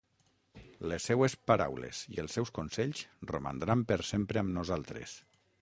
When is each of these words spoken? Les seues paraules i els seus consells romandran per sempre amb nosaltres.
Les 0.91 1.05
seues 1.11 1.35
paraules 1.51 2.01
i 2.15 2.19
els 2.25 2.39
seus 2.39 2.53
consells 2.57 3.05
romandran 3.33 3.87
per 3.93 4.03
sempre 4.13 4.43
amb 4.45 4.57
nosaltres. 4.61 5.19